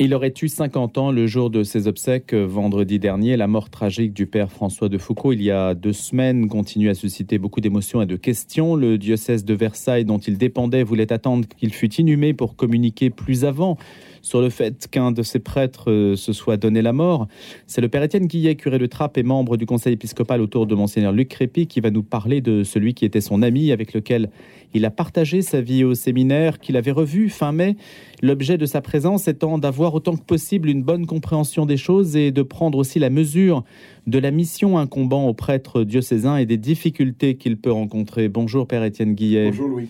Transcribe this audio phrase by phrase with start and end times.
[0.00, 3.36] Il aurait eu 50 ans le jour de ses obsèques, vendredi dernier.
[3.36, 6.94] La mort tragique du père François de Foucault, il y a deux semaines, continue à
[6.94, 8.74] susciter beaucoup d'émotions et de questions.
[8.74, 13.44] Le diocèse de Versailles, dont il dépendait, voulait attendre qu'il fût inhumé pour communiquer plus
[13.44, 13.78] avant
[14.22, 17.28] sur le fait qu'un de ses prêtres euh, se soit donné la mort.
[17.66, 20.74] C'est le père Étienne Guillet, curé de Trappes et membre du conseil épiscopal autour de
[20.74, 24.30] monseigneur Luc Crépy, qui va nous parler de celui qui était son ami, avec lequel
[24.74, 27.76] il a partagé sa vie au séminaire, qu'il avait revu fin mai.
[28.22, 32.32] L'objet de sa présence étant d'avoir autant que possible une bonne compréhension des choses et
[32.32, 33.64] de prendre aussi la mesure
[34.06, 38.28] de la mission incombant aux prêtres diocésains et des difficultés qu'il peut rencontrer.
[38.28, 39.50] Bonjour Père Étienne Guillet.
[39.50, 39.88] Bonjour Louis.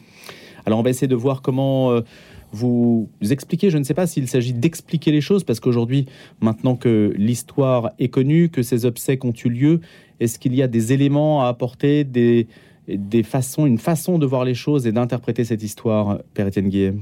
[0.67, 2.03] Alors on va essayer de voir comment euh,
[2.52, 6.06] vous expliquer, je ne sais pas s'il s'agit d'expliquer les choses, parce qu'aujourd'hui,
[6.41, 9.80] maintenant que l'histoire est connue, que ces obsèques ont eu lieu,
[10.20, 12.47] est-ce qu'il y a des éléments à apporter, des,
[12.89, 16.95] des façons, une façon de voir les choses et d'interpréter cette histoire, Père Étienne Guillet?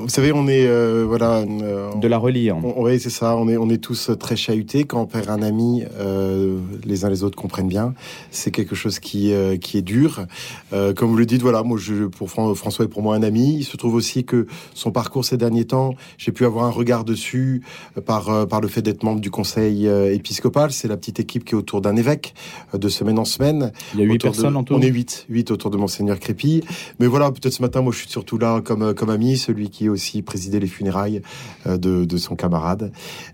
[0.00, 2.56] Vous savez, on est euh, voilà euh, de la relire.
[2.76, 3.36] Oui, c'est ça.
[3.36, 5.84] On est on est tous très chahutés quand on perd un ami.
[5.98, 7.94] Euh, les uns les autres comprennent bien.
[8.30, 10.26] C'est quelque chose qui qui est dur.
[10.70, 13.56] comme vous le dites, voilà, moi je pour François est pour moi un ami.
[13.58, 17.04] Il se trouve aussi que son parcours ces derniers temps, j'ai pu avoir un regard
[17.04, 17.62] dessus
[18.06, 20.72] par par le fait d'être membre du conseil épiscopal.
[20.72, 22.34] C'est la petite équipe qui est autour d'un évêque
[22.72, 23.72] de semaine en semaine.
[23.94, 24.74] Il y a huit personnes en tout.
[24.74, 26.62] On est huit, huit autour de monseigneur Crépy.
[27.00, 29.87] Mais voilà, peut-être ce matin, moi je suis surtout là comme comme ami, celui qui
[29.88, 31.22] aussi présidé les funérailles
[31.66, 32.92] euh, de, son camarade.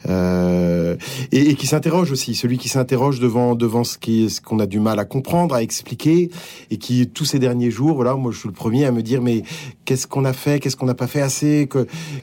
[0.08, 0.96] Euh,
[1.32, 4.80] et, qui s'interroge aussi, celui qui s'interroge devant devant ce qui ce qu'on a du
[4.80, 6.30] mal à comprendre, à expliquer
[6.70, 9.22] et qui tous ces derniers jours, voilà, moi je suis le premier à me dire
[9.22, 9.42] mais
[9.84, 11.68] qu'est-ce qu'on a fait, qu'est-ce qu'on n'a pas fait assez,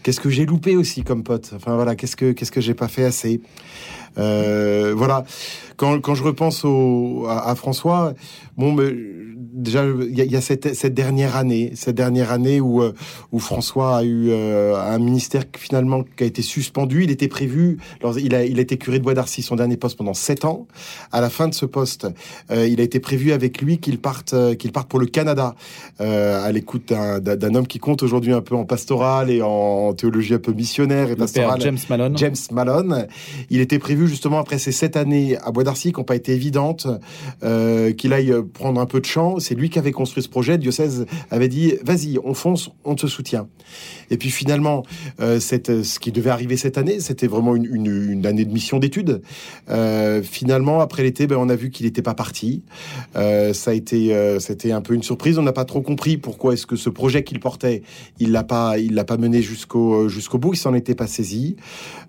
[0.04, 2.88] qu'est-ce que j'ai loupé aussi comme pote, enfin voilà, qu'est-ce que qu'est-ce que j'ai pas
[2.88, 3.42] fait assez.
[4.18, 5.24] Euh, voilà,
[5.78, 6.66] quand, quand je repense
[7.28, 8.14] à, François,
[8.58, 8.76] bon,
[9.54, 12.84] déjà il y, a, cette, cette, dernière année, cette dernière année où
[13.32, 17.04] où François a eu euh, un ministère qui, finalement qui a été suspendu.
[17.04, 17.78] Il était prévu,
[18.18, 20.68] il a il a été curé de Bois d'Arcy, son dernier poste pendant sept ans.
[21.12, 22.08] À la fin de ce poste,
[22.50, 25.56] il a été prévu avec lui qu'il parte qu'il parte pour le Canada
[26.00, 30.40] à l'écoute d'un homme qui compte aujourd'hui un peu en pastoral et en théologie un
[30.40, 31.62] peu missionnaire et pastorale.
[31.62, 32.18] James Malone.
[32.18, 33.08] James Malone.
[33.50, 36.34] Il était prévu justement après ces sept années à Bois d'Arcy qui n'ont pas été
[36.34, 36.88] évidentes,
[37.44, 39.40] euh, qu'il aille prendre un peu de champ.
[39.40, 40.54] C'est lui qui avait construit ce projet.
[40.54, 43.48] Le diocèse avait dit vas-y, on fonce, on te soutient.
[44.10, 44.84] Et puis finalement,
[45.20, 49.22] euh, ce qui devait arriver cette année, c'était vraiment une, année de mission d'études.
[49.70, 52.64] Euh, finalement, après l'été, ben, on a vu qu'il n'était pas parti.
[53.16, 55.38] Euh, ça a été, c'était un peu une surprise.
[55.38, 57.84] On n'a pas trop compris pourquoi est-ce que ce projet qu'il portait,
[58.20, 60.54] il l'a pas, il l'a pas mené jusqu'au jusqu'au bout.
[60.54, 61.56] Il s'en était pas saisi.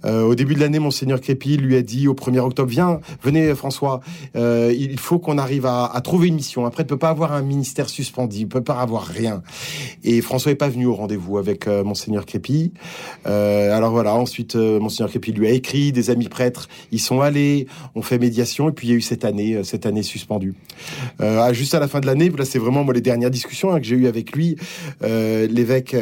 [0.05, 4.01] au début de l'année, monseigneur Crépy lui a dit au 1er octobre, viens, venez François,
[4.35, 6.67] il faut qu'on arrive à, trouver une mission.
[6.67, 9.43] Après, ne peut pas avoir un ministère suspendu, il peut pas avoir rien.
[10.05, 12.73] Et François n'est pas venu au rendez-vous avec euh, monseigneur Crépi.
[13.27, 17.21] Euh, alors voilà, ensuite, euh, monseigneur Crépi lui a écrit, des amis prêtres y sont
[17.21, 20.03] allés, on fait médiation, et puis il y a eu cette année, euh, cette année
[20.03, 20.55] suspendue.
[21.53, 23.87] juste à la fin de l'année, là c'est vraiment moi les dernières discussions hein, que
[23.87, 24.57] j'ai eues avec lui,
[25.03, 25.97] l'évêque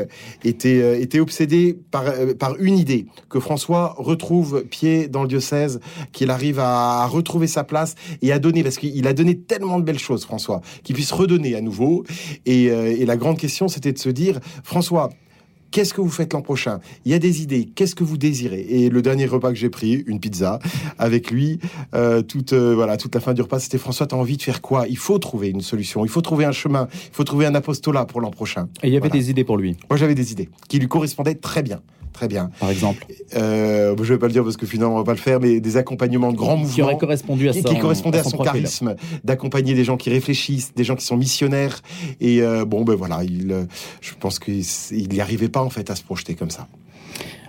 [0.45, 2.05] était, était obsédé par,
[2.39, 5.81] par une idée, que François retrouve pied dans le diocèse,
[6.13, 9.85] qu'il arrive à, retrouver sa place et à donner, parce qu'il a donné tellement de
[9.85, 12.05] belles choses, François, qu'il puisse redonner à nouveau.
[12.49, 15.11] Euh, et la grande question, c'était de se dire, François,
[15.71, 16.81] Qu'est-ce que vous faites l'an prochain?
[17.05, 17.69] Il y a des idées.
[17.75, 18.67] Qu'est-ce que vous désirez?
[18.69, 20.59] Et le dernier repas que j'ai pris, une pizza
[20.99, 21.59] avec lui,
[21.95, 24.07] euh, toute euh, voilà, toute la fin du repas, c'était François.
[24.07, 24.87] T'as envie de faire quoi?
[24.89, 26.05] Il faut trouver une solution.
[26.05, 26.89] Il faut trouver un chemin.
[26.93, 28.69] Il faut trouver un apostolat pour l'an prochain.
[28.83, 29.77] Et il y avait des idées pour lui?
[29.89, 31.81] Moi, j'avais des idées qui lui correspondaient très bien.
[32.13, 32.51] Très bien.
[32.59, 33.07] Par exemple?
[33.35, 35.41] Euh, Je ne vais pas le dire parce que finalement, on va pas le faire,
[35.41, 36.75] mais des accompagnements de grands mouvements.
[36.75, 40.75] Qui auraient correspondu à, qui, qui correspondaient à, son, charisme, d'accompagner des gens qui réfléchissent,
[40.75, 41.81] des gens qui sont missionnaires.
[42.21, 43.65] Et euh, bon, ben voilà, il, euh,
[44.01, 44.65] je pense qu'il
[45.09, 46.69] n'y arrivait pas en fait à se projeter comme ça.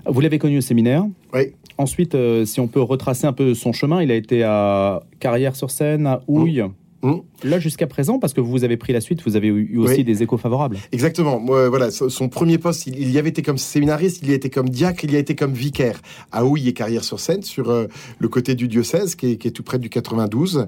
[0.06, 1.54] Vous l'avez connu au séminaire Oui.
[1.78, 6.08] Ensuite, euh, si on peut retracer un peu son chemin, il a été à Carrière-sur-Seine,
[6.08, 6.62] à Houille.
[6.62, 6.74] Mmh.
[7.04, 7.16] Mmh.
[7.44, 10.22] Là, jusqu'à présent, parce que vous avez pris la suite, vous avez eu aussi des
[10.22, 10.78] échos favorables.
[10.92, 11.40] Exactement.
[11.40, 14.50] Moi, voilà, son premier poste, il, y avait été comme séminariste, il y a été
[14.50, 16.00] comme diacre, il y a été comme vicaire
[16.32, 17.88] à Houille et Carrière-sur-Seine, sur euh,
[18.20, 20.68] le côté du diocèse, qui est, tout près du 92.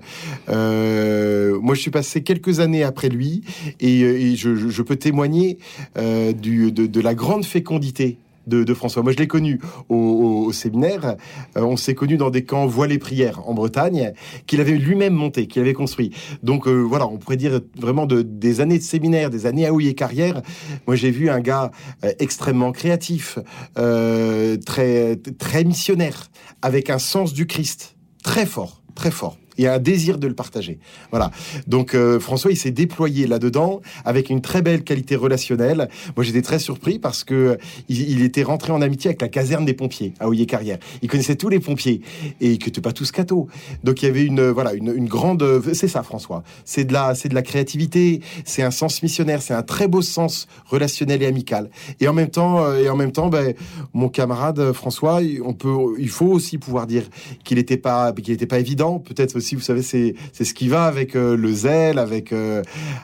[0.50, 3.44] Euh, moi, je suis passé quelques années après lui,
[3.80, 5.60] et, je, peux témoigner
[5.98, 9.04] euh, du, de, la grande fécondité de, François.
[9.04, 9.60] Moi, je l'ai connu
[9.90, 11.16] au, séminaire.
[11.58, 14.14] Euh, on s'est connu dans des camps voilés prières en Bretagne,
[14.48, 16.12] qu'il avait lui-même monté, qu'il avait construit.
[16.42, 19.72] Donc euh, voilà, on pourrait dire vraiment de, des années de séminaire, des années à
[19.80, 20.42] et carrière.
[20.88, 21.72] Moi, j'ai vu un gars
[22.04, 23.40] euh, extrêmement créatif,
[23.76, 26.30] très très missionnaire,
[26.62, 29.38] avec un sens du Christ très fort très fort.
[29.58, 30.80] Et un désir de le partager.
[31.12, 31.32] Voilà.
[31.68, 35.90] Donc euh, François, il s'est déployé là-dedans avec une très belle qualité relationnelle.
[36.16, 37.58] Moi, j'étais très surpris parce que
[37.90, 40.78] il, était rentré en amitié avec la caserne des pompiers à Oyer Carrière.
[41.02, 42.02] Il connaissait tous les pompiers
[42.42, 43.48] et que tu pas tous cathos.
[43.84, 45.62] Donc il y avait une voilà une, grande.
[45.74, 46.44] C'est ça, François.
[46.66, 48.22] C'est de la c'est de la créativité.
[48.46, 49.42] C'est un sens missionnaire.
[49.42, 51.70] C'est un très beau sens relationnel et amical.
[52.00, 53.54] Et en même temps euh, et en même temps, ben,
[53.94, 57.04] mon camarade François, on peut il faut aussi pouvoir dire
[57.44, 59.00] qu'il n'était pas qu'il n'était pas évident.
[59.00, 62.62] Peut-être vous savez, c'est ce qui va avec euh, le zèle, avec euh,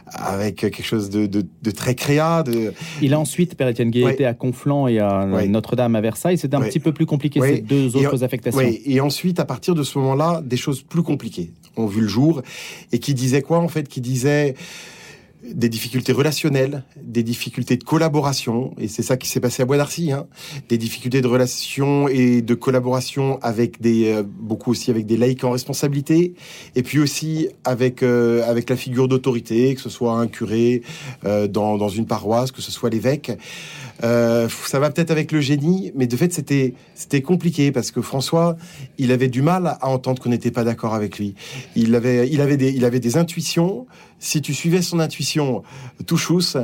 [0.07, 2.43] avec quelque chose de, de, très créa.
[2.43, 2.73] De...
[3.01, 6.37] Il a ensuite, Père Etienne Guy, été à Conflans et à Notre-Dame à Versailles.
[6.37, 8.61] C'était un petit peu plus compliqué ces deux autres affectations.
[8.61, 12.41] Et ensuite, à partir de ce moment-là, des choses plus compliquées ont vu le jour
[12.91, 13.87] et qui disaient quoi en fait?
[13.87, 14.55] Qui disaient
[15.43, 19.77] des difficultés relationnelles, des difficultés de collaboration, et c'est ça qui s'est passé à Bois
[19.77, 20.27] d'Arcy, hein,
[20.67, 25.43] des difficultés de relation et de collaboration avec des euh, beaucoup aussi avec des laïcs
[25.43, 26.33] en responsabilité,
[26.75, 30.81] et puis aussi avec euh, avec la figure d'autorité, que ce soit un curé
[31.25, 33.31] euh, dans, dans une paroisse, que ce soit l'évêque.
[34.01, 38.55] Ça va peut-être avec le génie, mais de fait c'était c'était compliqué parce que François,
[38.97, 41.35] il avait du mal à entendre qu'on n'était pas d'accord avec lui.
[41.75, 43.87] Il avait il avait des il avait des intuitions
[44.19, 45.63] si tu suivais son intuition
[46.05, 46.57] tout chousse,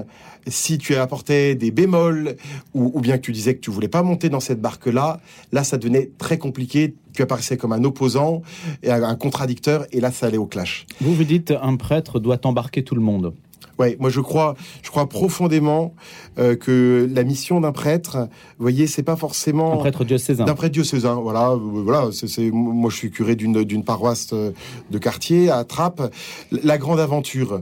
[0.48, 2.36] si tu apportais des bémols
[2.74, 5.20] ou, bien que tu disais que tu voulais pas monter dans cette barque-là,
[5.52, 6.94] là, ça devenait très compliqué.
[7.14, 8.42] Tu apparaissais comme un opposant
[8.84, 10.86] et un contradicteur et là, ça allait au clash.
[11.02, 13.34] Vous vous dites un prêtre doit embarquer tout le monde.
[13.78, 15.94] Ouais, moi je crois, je crois profondément
[16.40, 18.18] euh, que la mission d'un prêtre,
[18.58, 20.46] vous voyez, c'est pas forcément un prêtre diocésain.
[20.46, 22.10] D'un prêtre diocésain, voilà, euh, voilà.
[22.14, 24.52] C'est, moi je suis curé d'une d'une paroisse euh,
[24.92, 26.14] de quartier à Trappes.
[26.52, 27.62] La grande aventure,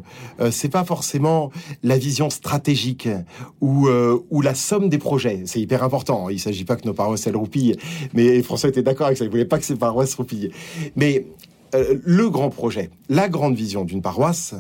[0.51, 1.51] c'est pas forcément
[1.81, 3.09] la vision stratégique
[3.61, 3.87] ou
[4.29, 5.43] ou la somme des projets.
[5.45, 6.29] C'est hyper important.
[6.29, 7.75] Il s'agit pas que nos paroisses elles roupillent,
[8.13, 9.25] mais François était d'accord avec ça.
[9.25, 10.51] Il voulait pas que ces paroisses roupillent.
[10.95, 11.25] Mais
[11.73, 14.53] le grand projet, la grande vision d'une paroisse,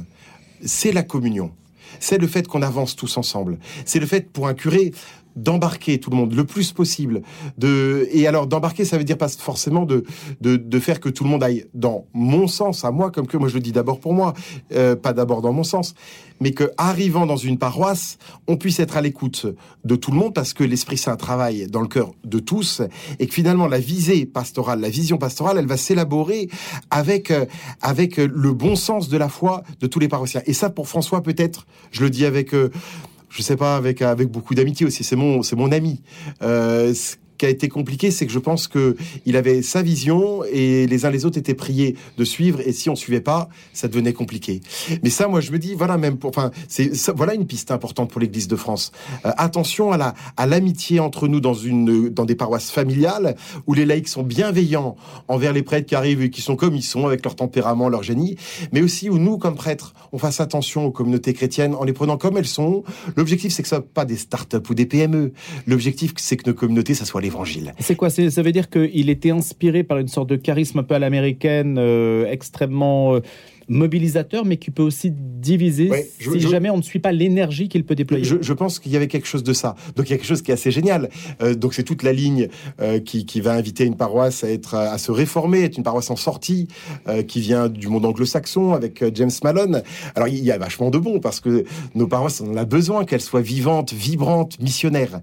[0.65, 1.51] c'est la communion.
[1.99, 3.59] C'est le fait qu'on avance tous ensemble.
[3.85, 4.91] C'est le fait pour un curé
[5.35, 7.21] d'embarquer tout le monde le plus possible.
[7.57, 10.03] De et alors d'embarquer, ça veut dire pas forcément de,
[10.41, 13.47] de, faire que tout le monde aille dans mon sens à moi, comme que moi
[13.47, 14.33] je le dis d'abord pour moi,
[14.73, 15.95] euh, pas d'abord dans mon sens,
[16.39, 19.45] mais que arrivant dans une paroisse, on puisse être à l'écoute
[19.85, 22.81] de tout le monde parce que l'Esprit Saint travaille dans le cœur de tous
[23.19, 26.49] et que finalement la visée pastorale, la vision pastorale, elle va s'élaborer
[26.89, 27.45] avec euh,
[27.81, 30.41] avec le bon sens de la foi de tous les paroissiens.
[30.45, 32.69] Et ça, pour François, peut-être, je le dis avec euh,
[33.33, 35.03] je sais pas, avec avec beaucoup d'amitié aussi.
[35.03, 36.01] C'est mon c'est mon ami.
[36.41, 36.93] Euh,
[37.43, 38.95] qui a été compliqué, c'est que je pense que
[39.25, 42.61] il avait sa vision et les uns les autres étaient priés de suivre.
[42.61, 44.61] Et si on suivait pas, ça devenait compliqué.
[45.03, 48.09] Mais ça, moi, je me dis, voilà, même pour, enfin, c'est voilà une piste importante
[48.09, 48.93] pour l'Église de France.
[49.25, 53.35] Euh, attention à la à l'amitié entre nous dans une dans des paroisses familiales
[53.67, 54.95] où les laïcs sont bienveillants
[55.27, 58.03] envers les prêtres qui arrivent et qui sont comme ils sont avec leur tempérament, leur
[58.03, 58.37] génie,
[58.71, 62.15] mais aussi où nous, comme prêtres, on fasse attention aux communautés chrétiennes en les prenant
[62.15, 62.85] comme elles sont.
[63.17, 65.33] L'objectif, c'est que ce soit pas des start-up ou des PME.
[65.67, 67.19] L'objectif, c'est que nos communautés, ça soit
[67.79, 70.95] C'est quoi Ça veut dire qu'il était inspiré par une sorte de charisme un peu
[70.95, 73.19] à l'américaine, euh, extrêmement...
[73.67, 75.89] Mobilisateur, mais qui peut aussi diviser
[76.19, 78.23] si jamais on ne suit pas l'énergie qu'il peut déployer.
[78.23, 79.75] Je, pense qu'il y avait quelque chose de ça.
[79.95, 81.09] Donc il y a quelque chose qui est assez génial.
[81.41, 82.47] Euh, donc c'est toute la ligne
[82.81, 86.15] euh, qui, va inviter une paroisse à être à se réformer, être une paroisse en
[86.15, 86.67] sortie,
[87.07, 89.83] euh, qui vient du monde anglo-saxon avec James Malone.
[90.15, 91.65] Alors il y a vachement de bon parce que
[91.95, 95.21] nos paroisses on a besoin qu'elles soient vivantes, vibrantes, missionnaires.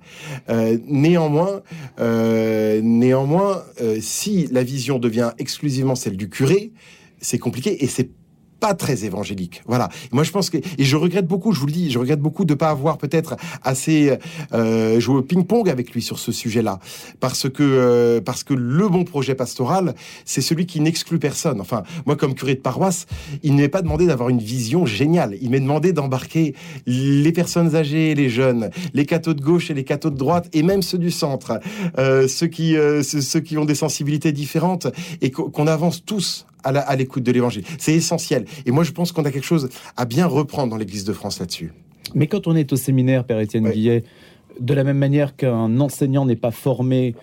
[0.86, 1.62] néanmoins,
[1.98, 3.62] néanmoins,
[4.00, 6.72] si la vision devient exclusivement celle du curé,
[7.20, 8.10] c'est compliqué et c'est
[8.60, 9.62] pas très évangélique.
[9.66, 9.88] Voilà.
[10.12, 11.52] Moi, je pense que et je regrette beaucoup.
[11.52, 14.16] Je vous le dis, je regrette beaucoup de pas avoir peut-être assez
[14.52, 16.78] euh, joué au ping-pong avec lui sur ce sujet-là,
[17.18, 21.60] parce que euh, parce que le bon projet pastoral, c'est celui qui n'exclut personne.
[21.60, 23.06] Enfin, moi, comme curé de paroisse,
[23.42, 25.36] il ne m'est pas demandé d'avoir une vision géniale.
[25.40, 26.54] Il m'est demandé d'embarquer
[26.86, 30.62] les personnes âgées, les jeunes, les cathos de gauche et les cathos de droite, et
[30.62, 31.60] même ceux du centre,
[31.98, 34.86] euh, ceux qui euh, ceux qui ont des sensibilités différentes,
[35.20, 37.64] et qu'on avance tous à l'écoute de l'évangile.
[37.78, 38.44] C'est essentiel.
[38.66, 41.40] Et moi, je pense qu'on a quelque chose à bien reprendre dans l'Église de France
[41.40, 41.72] là-dessus.
[42.14, 44.04] Mais quand on est au séminaire, Père Étienne Guillet,
[44.58, 47.14] de la même manière qu'un enseignant n'est pas formé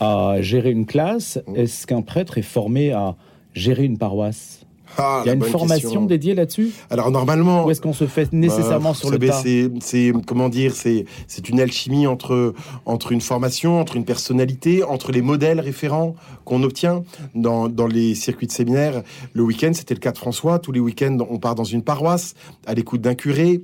[0.00, 3.16] à gérer une classe, est-ce qu'un prêtre est formé à
[3.52, 4.64] gérer une paroisse?
[4.98, 8.32] Ah, il y a une formation dédiée là-dessus Alors normalement, ou est-ce qu'on se fait
[8.32, 9.42] nécessairement bah, sur le tas
[9.80, 12.54] C'est comment dire C'est c'est une alchimie entre
[12.86, 17.02] entre une formation, entre une personnalité, entre les modèles référents qu'on obtient
[17.34, 19.02] dans dans les circuits de séminaire.
[19.32, 20.58] Le week-end, c'était le cas de François.
[20.58, 22.34] Tous les week-ends, on part dans une paroisse
[22.66, 23.62] à l'écoute d'un curé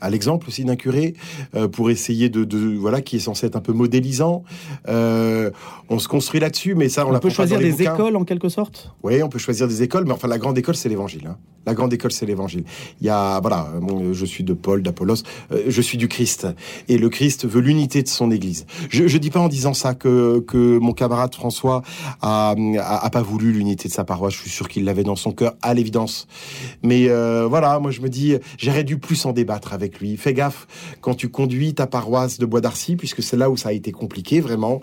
[0.00, 1.14] à l'exemple aussi d'un curé,
[1.54, 4.44] euh, pour essayer de, de, voilà, qui est censé être un peu modélisant.
[4.88, 5.50] Euh,
[5.88, 8.94] on se construit là-dessus, mais ça, on, on peut choisir des écoles en quelque sorte?
[9.02, 11.26] Oui, on peut choisir des écoles, mais enfin, la grande école, c'est l'Évangile.
[11.28, 11.36] Hein.
[11.66, 12.64] La grande école, c'est l'Évangile.
[13.00, 13.72] Il y a, voilà,
[14.12, 16.46] je suis de Paul, d'Apollos, euh, je suis du Christ,
[16.88, 18.66] et le Christ veut l'unité de son Église.
[18.90, 21.82] Je, je dis pas en disant ça que que mon camarade François
[22.20, 24.34] a, a, a pas voulu l'unité de sa paroisse.
[24.34, 26.26] Je suis sûr qu'il l'avait dans son cœur, à l'évidence.
[26.82, 27.08] Mais
[27.48, 30.16] voilà, moi je me dis, j'aurais dû plus en débattre avec lui.
[30.16, 30.66] Fais gaffe
[31.00, 33.92] quand tu conduis ta paroisse de Bois d'Arcy, puisque c'est là où ça a été
[33.92, 34.80] compliqué vraiment.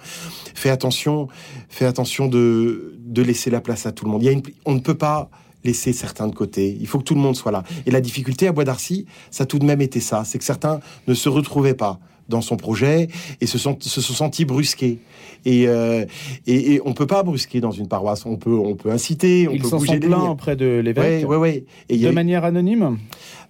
[0.55, 1.27] Fais attention,
[1.69, 4.21] fais attention de de laisser la place à tout le monde.
[4.23, 5.29] Il y a une, on ne peut pas
[5.65, 6.77] laisser certains de côté.
[6.79, 7.63] Il faut que tout le monde soit là.
[7.85, 10.45] Et la difficulté à Bois d'Arcy, ça a tout de même été ça, c'est que
[10.45, 13.09] certains ne se retrouvaient pas dans son projet
[13.41, 14.99] et se sont, se sont sentis brusqués.
[15.43, 16.05] Et, euh,
[16.47, 18.25] et, et, on peut pas brusquer dans une paroisse.
[18.25, 20.13] On peut, on peut inciter, on Ils peut bouger sont lignes.
[20.29, 21.23] auprès de l'évêque.
[21.27, 21.65] Ouais, ouais, ouais.
[21.89, 22.97] Et y De a- manière anonyme?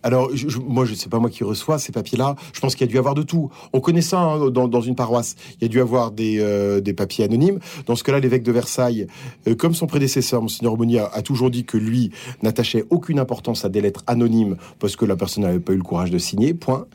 [0.03, 2.36] Alors, je, moi, je sais pas moi qui reçois ces papiers-là.
[2.53, 3.50] Je pense qu'il y a dû avoir de tout.
[3.74, 5.36] On connaît ça hein, dans, une paroisse.
[5.60, 7.60] Il y a dû avoir des, euh, papiers anonymes.
[7.86, 9.08] Dans ce cas-là, l'évêque de Versailles,
[9.48, 13.70] euh, comme son prédécesseur, Monseigneur Aumonier, a, toujours dit que lui n'attachait aucune importance à
[13.70, 16.53] des lettres anonymes parce que la personne n'avait pas eu le courage de signer.
[16.53, 16.88] Point.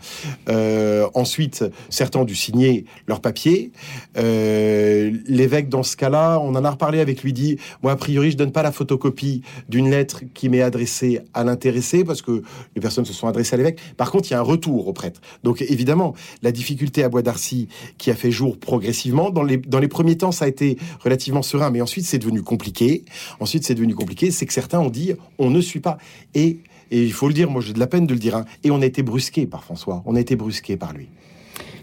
[0.49, 3.73] Euh, ensuite, certains ont dû signer leurs papiers.
[4.17, 8.37] L'évêque, dans ce cas-là, on en a reparlé avec lui, dit moi a priori, je
[8.37, 12.43] donne pas la photocopie d'une lettre qui m'est adressée à l'intéressé parce que
[12.75, 13.81] les personnes se sont adressées à l'évêque.
[13.97, 15.21] Par contre, il y a un retour au prêtre.
[15.45, 19.31] Donc évidemment, la difficulté à Bois d'Arcy qui a fait jour progressivement.
[19.31, 22.43] Dans les, dans les premiers temps, ça a été relativement serein, mais ensuite c'est devenu
[22.43, 23.05] compliqué.
[23.41, 24.31] Ensuite, c'est devenu compliqué.
[24.31, 25.99] C'est que certains ont dit on ne suit pas.
[26.35, 26.59] Et,
[26.91, 28.37] et il faut le dire, moi j'ai de la peine de le dire.
[28.37, 30.03] hein, et on a été brusqué par François.
[30.07, 31.09] On a été brusqué par lui.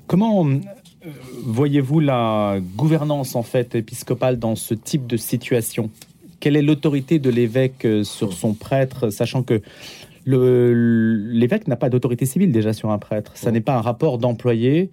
[0.07, 0.59] Comment euh,
[1.45, 5.89] voyez-vous la gouvernance en fait épiscopale dans ce type de situation?
[6.39, 9.61] Quelle est l'autorité de l'évêque euh, sur son prêtre, sachant que
[10.25, 13.33] l'évêque n'a pas d'autorité civile déjà sur un prêtre.
[13.35, 14.89] Ça n'est pas un rapport d'employé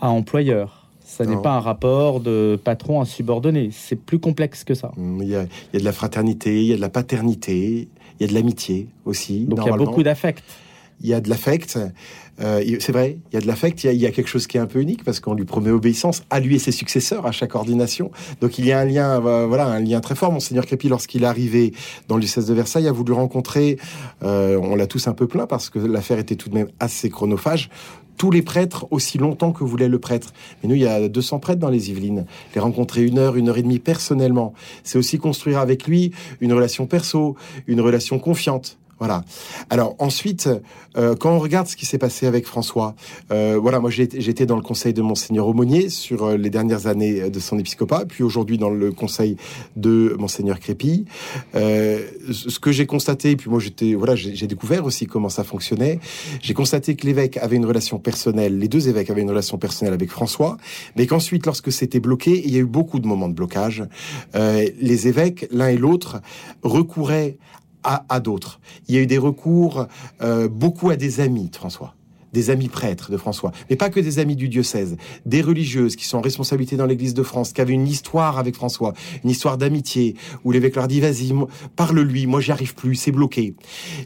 [0.00, 0.88] à employeur.
[1.00, 3.70] Ça n'est pas un rapport de patron à subordonné.
[3.72, 4.92] C'est plus complexe que ça.
[4.98, 6.90] Hum, Il y, a, il y a de la fraternité, il y a de la
[6.90, 7.88] paternité,
[8.18, 9.46] il y a de l'amitié aussi.
[9.46, 10.44] Donc il y a beaucoup d'affect.
[11.00, 11.78] Il y a de l'affect.
[12.40, 13.82] Euh, c'est vrai, il y a de l'affect.
[13.84, 16.22] Il y a, quelque chose qui est un peu unique parce qu'on lui promet obéissance
[16.30, 18.10] à lui et ses successeurs à chaque ordination.
[18.40, 20.32] Donc il y a un lien, euh, voilà, un lien très fort.
[20.32, 21.72] Monseigneur Crépi, lorsqu'il est arrivé
[22.08, 23.78] dans le diocèse de Versailles, a voulu rencontrer.
[24.22, 27.10] euh, on l'a tous un peu plaint parce que l'affaire était tout de même assez
[27.10, 27.70] chronophage.
[28.16, 30.32] Tous les prêtres aussi longtemps que voulait le prêtre.
[30.62, 32.26] Mais nous, il y a 200 prêtres dans les Yvelines.
[32.52, 36.52] Les rencontrer une heure, une heure et demie personnellement, c'est aussi construire avec lui une
[36.52, 37.36] relation perso,
[37.68, 38.76] une relation confiante.
[38.98, 39.24] Voilà.
[39.70, 40.48] Alors ensuite,
[40.96, 42.96] euh, quand on regarde ce qui s'est passé avec François,
[43.30, 47.22] euh, voilà, moi j'étais dans le conseil de monseigneur Aumonier sur euh, les dernières années
[47.22, 49.36] euh, de son épiscopat, puis aujourd'hui dans le conseil
[49.76, 51.04] de monseigneur Crépi.
[51.54, 52.00] Euh,
[52.32, 56.00] ce que j'ai constaté, puis moi j'étais, voilà, j'ai découvert aussi comment ça fonctionnait.
[56.42, 59.94] J'ai constaté que l'évêque avait une relation personnelle, les deux évêques avaient une relation personnelle
[59.94, 60.56] avec François,
[60.96, 63.84] mais qu'ensuite, lorsque c'était bloqué, il y a eu beaucoup de moments de blocage,
[64.34, 66.20] les évêques, l'un et l'autre,
[66.62, 67.38] recouraient
[67.88, 68.60] à, à d'autres.
[68.86, 69.86] Il y a eu des recours
[70.20, 71.94] euh, beaucoup à des amis de François
[72.32, 76.04] des amis prêtres de François, mais pas que des amis du diocèse, des religieuses qui
[76.04, 78.92] sont en responsabilité dans l'Église de France, qui avaient une histoire avec François,
[79.24, 80.14] une histoire d'amitié,
[80.44, 81.32] où l'évêque leur dit vas-y,
[81.74, 83.54] parle-lui, moi j'y arrive plus, c'est bloqué.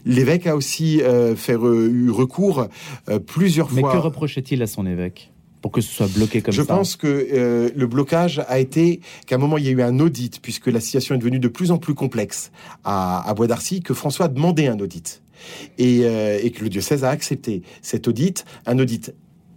[0.05, 2.67] L'évêque a aussi euh, fait eu recours
[3.09, 3.91] euh, plusieurs Mais fois.
[3.91, 5.32] que reproche-t-il à son évêque?
[5.63, 6.75] Pour que ce soit bloqué comme Je ça.
[6.75, 9.97] pense que euh, le blocage a été qu'à un moment il y a eu un
[9.99, 12.51] audit puisque la situation est devenue de plus en plus complexe
[12.83, 15.23] à, à Bois d'Arcy que François a demandé un audit.
[15.77, 19.13] Et, euh, et que le diocèse a accepté cet audit, un audit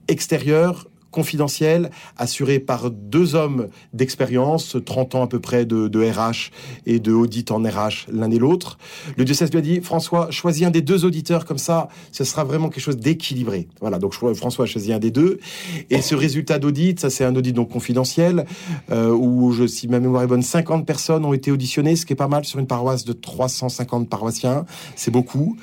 [0.08, 6.50] extérieur confidentiel, assuré par deux hommes d'expérience, 30 ans à peu près de, RH
[6.84, 8.76] et de audit en RH l'un et l'autre.
[9.16, 12.44] Le diocèse lui a dit, François, choisis un des deux auditeurs, comme ça, ce sera
[12.44, 13.66] vraiment quelque chose d'équilibré.
[13.80, 15.40] Voilà, donc François a choisi un des deux.
[15.88, 18.44] Et ce résultat d'audit, ça c'est un audit donc confidentiel,
[18.90, 22.12] euh, où, je, si ma mémoire est bonne, 50 personnes ont été auditionnées, ce qui
[22.12, 25.56] est pas mal sur une paroisse de 350 paroissiens, c'est beaucoup.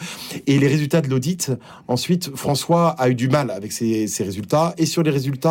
[0.48, 1.52] Et les résultats de l'audit,
[1.88, 4.74] ensuite, François a eu du mal avec ces, ces résultats.
[4.80, 5.43] Et sur les résultats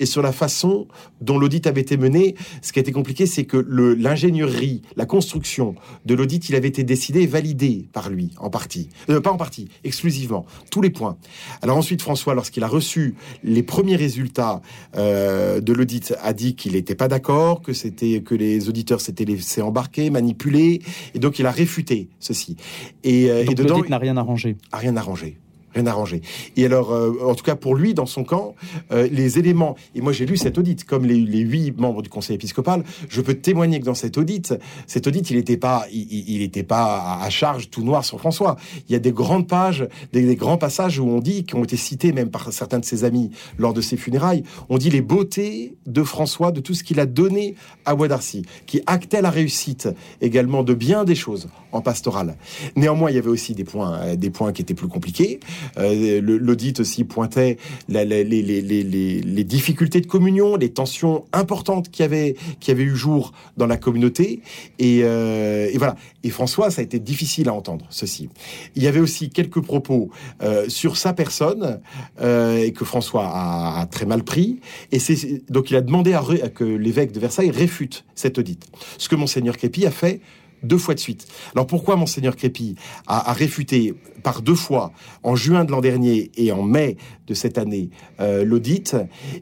[0.00, 0.86] et sur la façon
[1.20, 5.74] dont l'audit avait été mené, ce qui a été compliqué, c'est que l'ingénierie, la construction
[6.04, 8.88] de l'audit, il avait été décidé et validé par lui, en partie.
[9.10, 10.46] Euh, pas en partie, exclusivement.
[10.70, 11.16] Tous les points.
[11.62, 14.60] Alors ensuite, François, lorsqu'il a reçu les premiers résultats
[14.96, 19.24] euh, de l'audit, a dit qu'il n'était pas d'accord, que c'était que les auditeurs s'étaient
[19.24, 20.82] laissés embarquer, manipuler,
[21.14, 22.56] et donc il a réfuté ceci.
[23.04, 24.56] Et, euh, et dedans, l'audit n'a rien arrangé.
[24.72, 25.38] a rien arrangé.
[25.78, 26.20] Rien arrangé.
[26.56, 26.92] Et alors,
[27.24, 28.54] en tout cas pour lui, dans son camp,
[28.90, 32.82] les éléments, et moi j'ai lu cette audit, comme les, huit membres du conseil épiscopal,
[33.08, 34.54] je peux témoigner que dans cette audit,
[34.86, 38.56] cette audit, il n'était pas, il, était pas à charge tout noir sur François.
[38.88, 41.76] Il y a des grandes pages, des, grands passages où on dit, qui ont été
[41.76, 45.76] cités même par certains de ses amis lors de ses funérailles, on dit les beautés
[45.86, 47.54] de François, de tout ce qu'il a donné
[47.84, 49.88] à Bois d'Arcy, qui actait la réussite
[50.20, 52.36] également de bien des choses en pastoral.
[52.76, 55.40] Néanmoins, il y avait aussi des points, euh, des points qui étaient plus compliqués.
[55.76, 57.58] Euh, L'audit aussi pointait
[57.88, 62.96] les, les, les, les, difficultés de communion, les tensions importantes qui avaient, qui avaient eu
[62.96, 64.40] jour dans la communauté.
[64.78, 65.96] Et, euh, et, voilà.
[66.24, 68.28] Et François, ça a été difficile à entendre ceci.
[68.74, 70.10] Il y avait aussi quelques propos
[70.42, 71.80] euh, sur sa personne
[72.20, 74.60] euh, et que François a, a, très mal pris.
[74.92, 78.66] Et c'est donc il a demandé à, à que l'évêque de Versailles réfute cet audit.
[78.98, 80.20] Ce que monseigneur Crépi a fait
[80.62, 81.26] deux fois de suite.
[81.54, 82.74] Alors pourquoi monseigneur Crépi
[83.06, 86.96] a, réfuté par deux fois en juin de l'an dernier et en mai
[87.26, 88.96] de cette année euh, l'audit?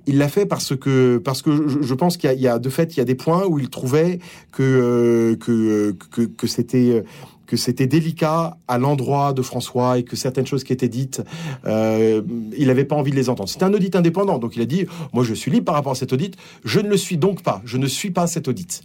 [0.06, 2.98] Il l'a fait parce que parce que je, pense qu'il y, a de fait il
[2.98, 4.18] y a des points où il trouvait
[4.52, 7.04] que euh, que, que, que c'était
[7.46, 11.22] que c'était délicat à l'endroit de François et que certaines choses qui étaient dites,
[11.64, 12.22] euh,
[12.56, 13.48] il n'avait pas envie de les entendre.
[13.48, 15.96] C'était un audit indépendant, donc il a dit, moi je suis libre par rapport à
[15.96, 18.82] cet audit, je ne le suis donc pas, je ne suis pas cet audit.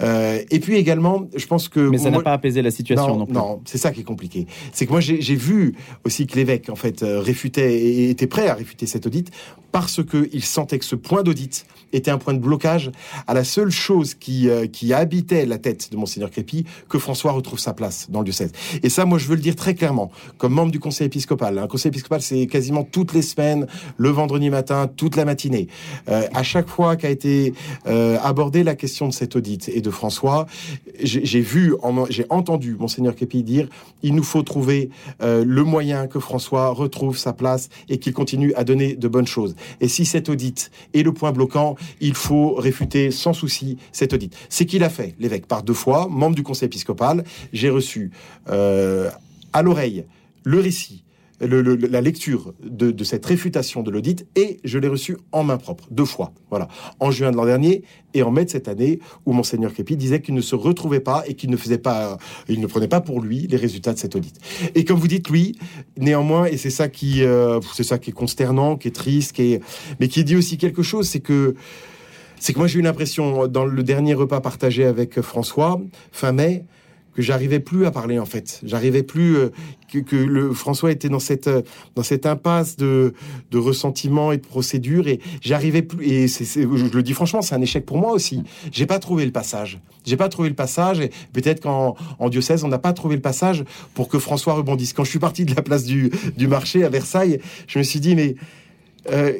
[0.00, 1.80] Euh, et puis également, je pense que...
[1.80, 4.46] Mais ça n'a pas apaisé la situation non, non c'est ça qui est compliqué.
[4.72, 8.48] C'est que moi j'ai vu aussi que l'évêque, en fait, euh, réfutait et était prêt
[8.48, 9.30] à réfuter cet audit
[9.72, 12.92] parce qu'il sentait que ce point d'audit était un point de blocage
[13.26, 17.32] à la seule chose qui, euh, qui habitait la tête de Monseigneur Crépi, que François
[17.32, 18.52] retrouve sa place dans le diocèse.
[18.82, 21.58] Et ça, moi, je veux le dire très clairement, comme membre du conseil épiscopal.
[21.58, 25.68] Un conseil épiscopal, c'est quasiment toutes les semaines, le vendredi matin, toute la matinée.
[26.08, 27.54] Euh, à chaque fois qu'a été
[27.86, 30.46] euh, abordée la question de cet audit et de François,
[31.02, 31.74] j'ai vu,
[32.10, 33.68] j'ai entendu Monseigneur Crépi dire,
[34.02, 34.90] il nous faut trouver
[35.22, 39.26] euh, le moyen que François retrouve sa place et qu'il continue à donner de bonnes
[39.26, 39.54] choses.
[39.80, 44.34] Et si cet audit est le point bloquant, il faut réfuter sans souci cet audit.
[44.48, 47.24] C'est qu'il a fait, l'évêque, par deux fois, membre du conseil épiscopal.
[47.52, 47.83] J'ai reçu
[48.48, 49.10] euh,
[49.52, 50.04] à l'oreille
[50.44, 51.04] le récit
[51.40, 56.04] la lecture de, cette réfutation de l'audit et je l'ai reçu en main propre, deux
[56.04, 56.32] fois.
[56.50, 56.68] Voilà.
[57.00, 57.82] En juin de l'an dernier
[58.14, 61.24] et en mai de cette année, où Monseigneur Képi disait qu'il ne se retrouvait pas
[61.26, 64.14] et qu'il ne faisait pas, il ne prenait pas pour lui les résultats de cet
[64.14, 64.38] audit.
[64.74, 65.58] Et comme vous dites, lui,
[65.98, 69.58] néanmoins, et c'est ça qui, euh, c'est ça qui est consternant, qui est triste, qui
[70.00, 71.54] mais qui dit aussi quelque chose, c'est que,
[72.38, 75.80] c'est que moi j'ai eu l'impression dans le dernier repas partagé avec François,
[76.12, 76.64] fin mai,
[77.14, 78.60] que j'arrivais plus à parler en fait.
[78.64, 79.48] J'arrivais plus euh,
[79.92, 81.62] que, que, le François était dans cette euh,
[81.94, 83.14] dans cette impasse de
[83.50, 87.54] de ressentiment et de procédure et j'arrivais plus et c'est, je le dis franchement c'est
[87.54, 88.42] un échec pour moi aussi.
[88.72, 89.80] J'ai pas trouvé le passage.
[90.04, 93.22] J'ai pas trouvé le passage et peut-être qu'en en diocèse on n'a pas trouvé le
[93.22, 94.92] passage pour que François rebondisse.
[94.92, 98.00] Quand je suis parti de la place du du marché à Versailles, je me suis
[98.00, 98.34] dit mais
[99.10, 99.32] euh,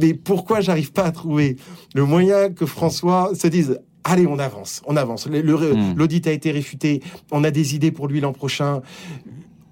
[0.00, 1.56] mais pourquoi j'arrive pas à trouver
[1.94, 5.26] le moyen que François se dise allez, on avance, on avance.
[5.26, 5.94] Hmm.
[5.96, 8.82] L'audit a été réfuté, on a des idées pour lui l'an prochain.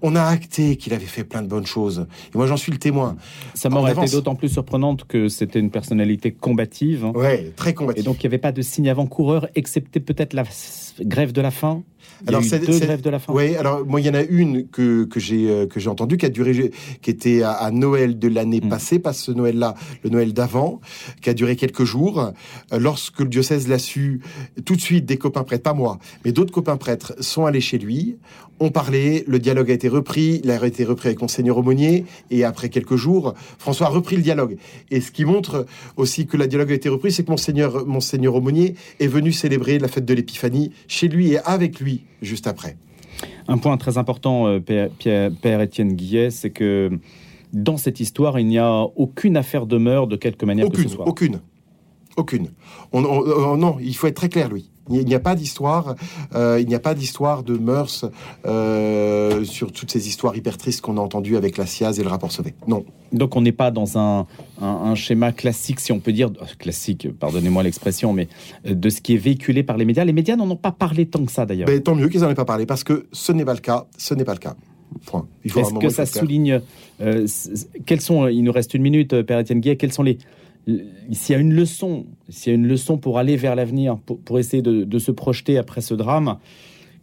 [0.01, 2.05] On a acté qu'il avait fait plein de bonnes choses.
[2.33, 3.15] Et moi, j'en suis le témoin.
[3.55, 7.11] Sa mort a été d'autant plus surprenante que c'était une personnalité combative.
[7.15, 8.03] Oui, très combative.
[8.03, 10.43] Et donc, il n'y avait pas de signe avant-coureur, excepté peut-être la
[11.01, 11.83] grève de la faim
[12.27, 13.33] alors, c'est deux grèves de la faim.
[13.35, 16.17] Oui, alors moi, il y en a une que, que j'ai euh, que j'ai entendue
[16.17, 18.69] qui a duré, qui était à, Noël de l'année hmm.
[18.69, 20.79] passée, pas ce Noël-là, le Noël d'avant,
[21.21, 22.31] qui a duré quelques jours.
[22.73, 24.21] Euh, lorsque le diocèse l'a su,
[24.63, 27.77] tout de suite, des copains prêtres, pas moi, mais d'autres copains prêtres sont allés chez
[27.77, 28.17] lui,
[28.59, 32.43] ont parlé, le dialogue a été repris, il a été repris avec Monseigneur Aumônier, et
[32.43, 34.57] après quelques jours, François a repris le dialogue.
[34.91, 35.65] Et ce qui montre
[35.97, 39.79] aussi que le dialogue a été repris, c'est que Monseigneur, Monseigneur Aumônier est venu célébrer
[39.79, 42.77] la fête de l'Épiphanie chez lui et avec lui juste après.
[43.47, 46.99] Un point très important, euh, Père, Étienne Guillet, c'est que
[47.53, 50.89] dans cette histoire, il n'y a aucune affaire de meurtre de quelque manière aucune, que
[50.89, 51.07] ce soit.
[51.07, 51.41] Aucune.
[52.17, 52.49] Aucune.
[52.93, 54.71] non, il faut être très clair, lui.
[54.89, 55.95] Il n'y a pas d'histoire,
[56.35, 58.05] euh, il n'y a pas d'histoire de mœurs
[58.45, 62.09] euh, sur toutes ces histoires hyper tristes qu'on a entendues avec la SIAZ et le
[62.09, 62.53] rapport Sauvé.
[62.67, 62.85] Non.
[63.11, 64.25] Donc on n'est pas dans un,
[64.95, 68.27] schéma classique, si on peut dire, euh, classique, pardonnez-moi l'expression, mais
[68.63, 70.03] de ce qui est véhiculé par les médias.
[70.03, 71.67] Les médias n'en ont pas parlé tant que ça d'ailleurs.
[71.67, 73.87] Mais tant mieux qu'ils n'en aient pas parlé, parce que ce n'est pas le cas,
[73.97, 74.55] ce n'est pas le cas.
[75.05, 75.27] Point.
[75.43, 76.61] Est-ce que ça souligne,
[77.85, 80.19] quels sont, il nous reste une minute, Père Étienne Guillet, quels sont les
[80.67, 84.39] s'il y a une leçon, s'il y a une leçon pour aller vers l'avenir, pour,
[84.39, 86.37] essayer de, se projeter après ce drame,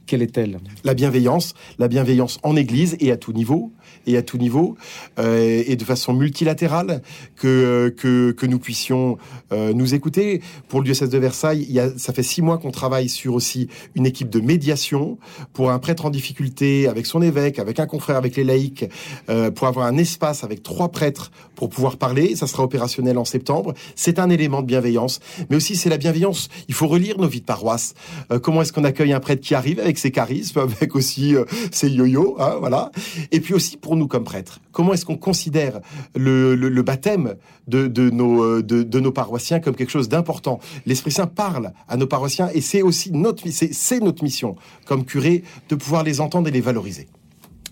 [0.07, 0.59] Quelle est-elle?
[0.85, 3.73] La bienveillance, la bienveillance en Église et à tout niveau,
[4.07, 4.77] et à tout niveau,
[5.19, 7.03] euh, et de façon multilatérale,
[7.37, 9.19] que, que, que nous puissions
[9.53, 10.43] euh, nous écouter.
[10.69, 14.31] Pour le diocèse de Versailles, ça fait six mois qu'on travaille sur aussi une équipe
[14.31, 15.19] de médiation
[15.53, 18.89] pour un prêtre en difficulté avec son évêque, avec un confrère, avec les laïcs,
[19.29, 22.37] euh, pour avoir un espace avec trois prêtres pour pouvoir parler.
[22.37, 23.75] Ça sera opérationnel en septembre.
[23.95, 26.49] C'est un élément de bienveillance, mais aussi c'est la bienveillance.
[26.69, 27.95] Il faut relire nos vies de paroisse.
[28.31, 31.45] Euh, comment est-ce qu'on accueille un prêtre qui arrive avec ses charismes, avec aussi euh,
[31.71, 32.91] ses yo-yo, hein, voilà.
[33.31, 35.81] Et puis aussi pour nous comme prêtres, comment est-ce qu'on considère
[36.15, 37.35] le, le, le, baptême
[37.69, 40.61] de, de nos, euh, de, de, nos paroissiens comme quelque chose d'important?
[40.87, 44.57] L'Esprit Saint parle à nos paroissiens et c'est aussi notre, c'est notre mission
[44.87, 47.09] comme curé de pouvoir les entendre et les valoriser.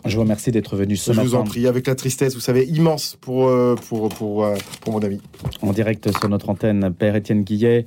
[0.06, 1.28] Je vous remercie d'être venu ce Je matin.
[1.28, 4.94] vous en prie, avec la tristesse, vous savez, immense pour, euh, pour, pour, euh, pour
[4.94, 5.20] mon ami.
[5.60, 7.86] En direct sur notre antenne, Père Étienne Guillet,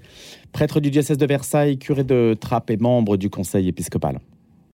[0.52, 4.20] prêtre du diocèse de Versailles, curé de Trappes et membre du conseil épiscopal.